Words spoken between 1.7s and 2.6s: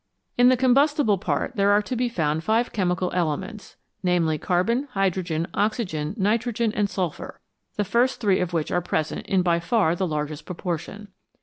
to be found